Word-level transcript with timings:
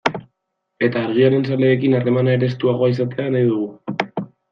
Eta 0.85 1.03
Argiaren 1.07 1.45
zaleekin 1.49 1.93
harremana 1.99 2.33
ere 2.37 2.49
estuagoa 2.53 2.89
izatea 2.95 3.27
nahi 3.37 3.51
dugu. 3.51 4.27